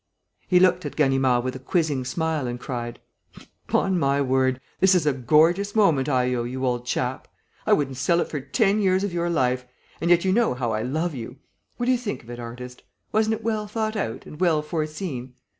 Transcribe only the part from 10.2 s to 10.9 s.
you know how I